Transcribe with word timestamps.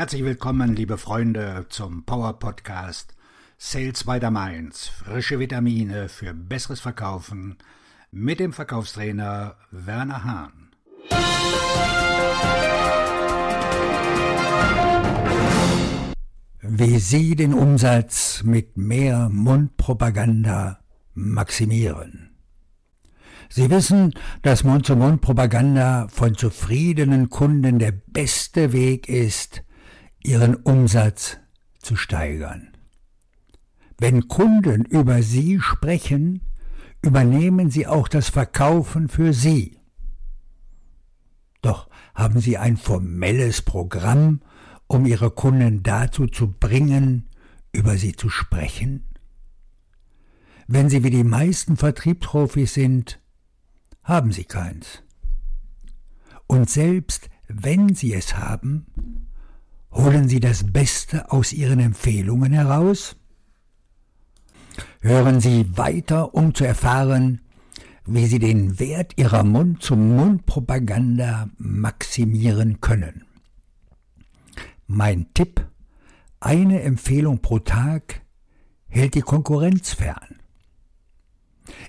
Herzlich 0.00 0.24
willkommen, 0.24 0.74
liebe 0.74 0.96
Freunde, 0.96 1.66
zum 1.68 2.04
Power 2.04 2.38
Podcast 2.38 3.14
Sales 3.58 4.04
by 4.04 4.18
the 4.18 4.30
Mainz. 4.30 4.88
Frische 4.88 5.38
Vitamine 5.38 6.08
für 6.08 6.32
besseres 6.32 6.80
Verkaufen 6.80 7.58
mit 8.10 8.40
dem 8.40 8.54
Verkaufstrainer 8.54 9.56
Werner 9.70 10.24
Hahn. 10.24 10.70
Wie 16.62 16.98
Sie 16.98 17.36
den 17.36 17.52
Umsatz 17.52 18.42
mit 18.42 18.78
mehr 18.78 19.28
Mundpropaganda 19.28 20.78
maximieren. 21.12 22.30
Sie 23.50 23.68
wissen, 23.68 24.14
dass 24.40 24.64
Mund-zu-Mund-Propaganda 24.64 26.08
von 26.08 26.36
zufriedenen 26.36 27.28
Kunden 27.28 27.78
der 27.78 27.92
beste 27.92 28.72
Weg 28.72 29.06
ist, 29.06 29.62
ihren 30.22 30.54
Umsatz 30.54 31.38
zu 31.80 31.96
steigern. 31.96 32.68
Wenn 33.98 34.28
Kunden 34.28 34.84
über 34.84 35.22
Sie 35.22 35.60
sprechen, 35.60 36.42
übernehmen 37.02 37.70
Sie 37.70 37.86
auch 37.86 38.08
das 38.08 38.28
Verkaufen 38.28 39.08
für 39.08 39.32
Sie. 39.32 39.78
Doch 41.62 41.88
haben 42.14 42.40
Sie 42.40 42.56
ein 42.56 42.76
formelles 42.76 43.62
Programm, 43.62 44.40
um 44.86 45.06
Ihre 45.06 45.30
Kunden 45.30 45.82
dazu 45.82 46.26
zu 46.26 46.52
bringen, 46.52 47.28
über 47.72 47.96
Sie 47.96 48.12
zu 48.12 48.28
sprechen? 48.28 49.04
Wenn 50.66 50.88
Sie 50.88 51.04
wie 51.04 51.10
die 51.10 51.24
meisten 51.24 51.76
Vertriebsprofis 51.76 52.74
sind, 52.74 53.20
haben 54.10 54.32
sie 54.32 54.44
keins. 54.44 55.02
Und 56.46 56.68
selbst 56.68 57.30
wenn 57.46 57.94
sie 57.94 58.12
es 58.12 58.36
haben, 58.36 58.86
holen 59.92 60.28
sie 60.28 60.40
das 60.40 60.72
Beste 60.72 61.30
aus 61.30 61.52
ihren 61.52 61.80
Empfehlungen 61.80 62.52
heraus? 62.52 63.16
Hören 65.02 65.40
Sie 65.40 65.76
weiter, 65.76 66.34
um 66.34 66.54
zu 66.54 66.64
erfahren, 66.64 67.40
wie 68.04 68.26
Sie 68.26 68.38
den 68.38 68.78
Wert 68.78 69.14
Ihrer 69.16 69.44
Mund-zu-Mund-Propaganda 69.44 71.48
maximieren 71.56 72.80
können. 72.80 73.24
Mein 74.86 75.32
Tipp, 75.32 75.66
eine 76.40 76.82
Empfehlung 76.82 77.40
pro 77.40 77.60
Tag 77.60 78.20
hält 78.88 79.14
die 79.14 79.22
Konkurrenz 79.22 79.94
fern. 79.94 80.36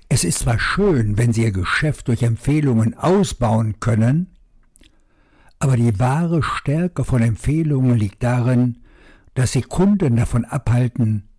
Es 0.08 0.24
ist 0.24 0.40
zwar 0.40 0.60
schön, 0.60 1.18
wenn 1.18 1.34
Sie 1.34 1.44
Ihr 1.44 1.52
Geschäft 1.52 2.08
durch 2.08 2.24
Empfehlungen 2.24 2.94
ausbauen 2.94 3.80
können, 3.80 4.38
aber 5.62 5.78
die 5.78 6.00
wahre 6.00 6.44
Stärke 6.44 7.04
von 7.04 7.22
Empfehlungen 7.22 7.96
liegt 7.96 8.24
darin, 8.24 8.80
dass 9.34 9.52
sie 9.52 9.62
Kunden 9.62 10.16
davon 10.16 10.44
abhalten, 10.44 11.30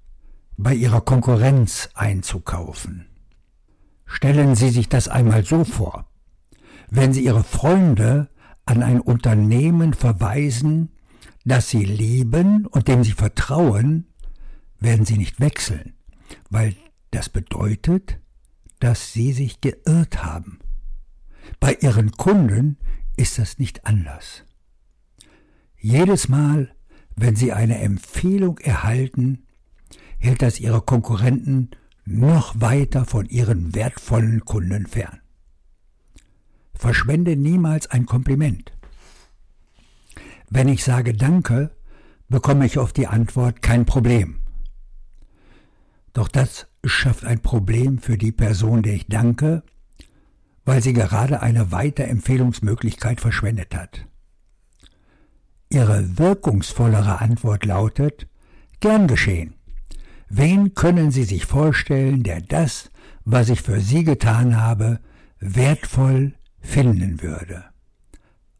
bei 0.57 0.75
ihrer 0.75 1.01
Konkurrenz 1.01 1.91
einzukaufen. 1.95 3.07
Stellen 4.07 4.55
Sie 4.55 4.71
sich 4.71 4.89
das 4.89 5.09
einmal 5.09 5.45
so 5.45 5.65
vor. 5.65 6.07
Wenn 6.91 7.13
Sie 7.13 7.25
Ihre 7.25 7.43
Freunde 7.43 8.29
an 8.67 8.83
ein 8.83 9.01
Unternehmen 9.01 9.95
verweisen, 9.95 10.91
das 11.45 11.71
Sie 11.71 11.85
lieben 11.85 12.67
und 12.67 12.89
dem 12.89 13.03
Sie 13.05 13.13
vertrauen, 13.13 14.07
werden 14.79 15.07
Sie 15.07 15.17
nicht 15.17 15.41
wechseln, 15.41 15.95
weil 16.51 16.77
das 17.11 17.29
bedeutet, 17.29 18.19
dass 18.79 19.13
sie 19.13 19.33
sich 19.33 19.61
geirrt 19.61 20.25
haben. 20.25 20.59
Bei 21.61 21.75
ihren 21.81 22.11
Kunden 22.13 22.79
ist 23.17 23.39
das 23.39 23.59
nicht 23.59 23.87
anders. 23.87 24.45
Jedes 25.77 26.29
Mal, 26.29 26.75
wenn 27.17 27.37
sie 27.37 27.53
eine 27.53 27.79
Empfehlung 27.79 28.59
erhalten, 28.59 29.47
hält 30.19 30.43
das 30.43 30.61
ihre 30.61 30.81
Konkurrenten 30.81 31.71
noch 32.05 32.61
weiter 32.61 33.05
von 33.05 33.27
ihren 33.27 33.75
wertvollen 33.75 34.45
Kunden 34.45 34.87
fern. 34.87 35.21
Verschwende 36.75 37.37
niemals 37.37 37.89
ein 37.91 38.07
Kompliment. 38.07 38.73
Wenn 40.51 40.69
ich 40.69 40.85
sage 40.85 41.15
Danke, 41.15 41.71
bekomme 42.29 42.67
ich 42.67 42.79
oft 42.79 42.97
die 42.97 43.07
Antwort 43.07 43.63
kein 43.63 43.87
Problem. 43.87 44.41
Doch 46.13 46.29
das 46.29 46.67
schafft 46.85 47.25
ein 47.25 47.41
Problem 47.41 47.99
für 47.99 48.19
die 48.19 48.33
Person, 48.33 48.83
der 48.83 48.95
ich 48.95 49.07
danke, 49.07 49.63
weil 50.65 50.83
sie 50.83 50.93
gerade 50.93 51.43
eine 51.43 51.73
Weiterempfehlungsmöglichkeit 51.73 53.21
verschwendet 53.21 53.75
hat. 53.75 54.07
Ihre 55.69 56.19
wirkungsvollere 56.19 57.21
Antwort 57.21 57.65
lautet 57.65 58.29
Gern 58.81 59.07
geschehen. 59.07 59.55
Wen 60.29 60.75
können 60.75 61.11
Sie 61.11 61.25
sich 61.25 61.47
vorstellen, 61.47 62.23
der 62.25 62.41
das, 62.41 62.91
was 63.25 63.49
ich 63.49 63.63
für 63.63 63.81
Sie 63.81 64.03
getan 64.03 64.61
habe, 64.61 64.99
wertvoll 65.39 66.35
finden 66.61 67.23
würde? 67.23 67.65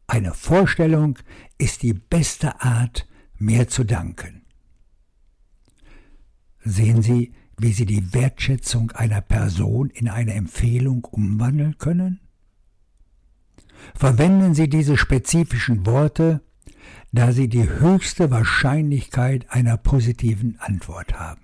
Eine 0.07 0.33
Vorstellung 0.33 1.17
ist 1.57 1.81
die 1.81 1.93
beste 1.93 2.61
Art, 2.61 3.07
mir 3.37 3.67
zu 3.67 3.83
danken. 3.83 4.42
Sehen 6.63 7.01
Sie, 7.01 7.33
wie 7.57 7.73
Sie 7.73 7.85
die 7.85 8.13
Wertschätzung 8.13 8.91
einer 8.91 9.21
Person 9.21 9.89
in 9.89 10.09
eine 10.09 10.33
Empfehlung 10.33 11.03
umwandeln 11.05 11.77
können? 11.77 12.19
Verwenden 13.95 14.55
Sie 14.55 14.69
diese 14.69 14.97
spezifischen 14.97 15.85
Worte, 15.85 16.41
da 17.11 17.31
Sie 17.31 17.47
die 17.47 17.67
höchste 17.67 18.31
Wahrscheinlichkeit 18.31 19.51
einer 19.51 19.77
positiven 19.77 20.57
Antwort 20.59 21.19
haben. 21.19 21.41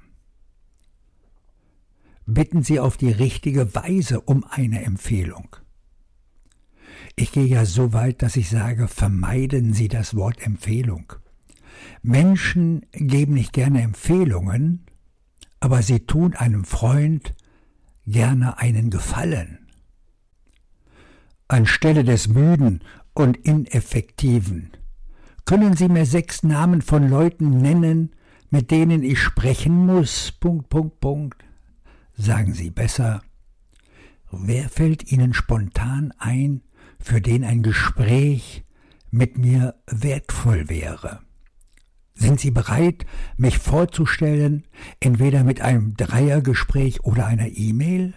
Bitten 2.26 2.64
Sie 2.64 2.80
auf 2.80 2.96
die 2.96 3.12
richtige 3.12 3.76
Weise 3.76 4.22
um 4.22 4.46
eine 4.46 4.84
Empfehlung. 4.84 5.56
Ich 7.16 7.32
gehe 7.32 7.46
ja 7.46 7.66
so 7.66 7.92
weit, 7.92 8.22
dass 8.22 8.36
ich 8.36 8.50
sage, 8.50 8.88
vermeiden 8.88 9.74
Sie 9.74 9.88
das 9.90 10.16
Wort 10.16 10.42
Empfehlung. 10.42 11.14
Menschen 12.02 12.86
geben 12.94 13.34
nicht 13.34 13.52
gerne 13.52 13.82
Empfehlungen, 13.82 14.86
aber 15.60 15.82
sie 15.82 16.02
tun 16.02 16.36
einem 16.36 16.64
Freund 16.64 17.34
gerne 18.06 18.58
einen 18.58 18.90
Gefallen. 18.90 19.60
Anstelle 21.48 22.04
des 22.04 22.28
müden 22.28 22.84
und 23.14 23.38
ineffektiven 23.38 24.72
können 25.50 25.76
Sie 25.76 25.90
mir 25.90 26.06
sechs 26.06 26.44
Namen 26.44 26.84
von 26.84 27.10
Leuten 27.10 27.60
nennen, 27.60 28.12
mit 28.52 28.70
denen 28.70 29.02
ich 29.02 29.20
sprechen 29.20 29.88
muss. 29.88 30.32
Punkt, 30.32 30.70
Punkt, 30.70 31.00
Punkt. 31.00 31.44
Sagen 32.16 32.54
Sie 32.54 32.70
besser, 32.70 33.24
wer 34.30 34.70
fällt 34.70 35.12
Ihnen 35.12 35.34
spontan 35.34 36.14
ein, 36.20 36.62
für 37.00 37.20
den 37.20 37.44
ein 37.44 37.64
Gespräch 37.64 38.64
mit 39.10 39.40
mir 39.40 39.74
wertvoll 39.88 40.70
wäre? 40.70 41.22
Sind 42.20 42.42
Sie 42.42 42.52
bereit, 42.52 43.06
mich 43.38 43.60
vorzustellen, 43.60 44.68
entweder 45.00 45.46
mit 45.46 45.62
einem 45.62 45.96
Dreiergespräch 45.96 47.06
oder 47.06 47.26
einer 47.26 47.48
E-Mail? 47.48 48.14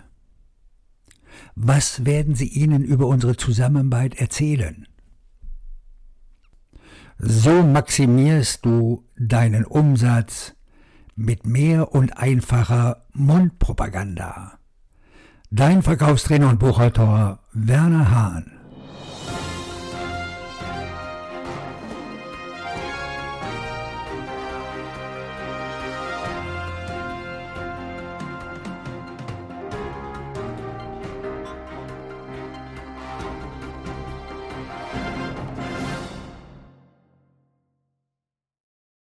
Was 1.55 2.05
werden 2.05 2.35
Sie 2.35 2.49
ihnen 2.49 2.83
über 2.83 3.07
unsere 3.07 3.37
Zusammenarbeit 3.37 4.17
erzählen? 4.17 4.89
So 7.19 7.63
maximierst 7.63 8.67
du 8.67 9.05
deinen 9.17 9.65
Umsatz 9.65 10.55
mit 11.15 11.47
mehr 11.47 11.95
und 11.95 12.19
einfacher 12.19 13.07
Mundpropaganda. 13.13 14.59
Dein 15.53 15.83
Verkaufstrainer 15.83 16.49
und 16.49 16.59
Buchautor 16.59 17.39
Werner 17.53 18.11
Hahn 18.11 18.62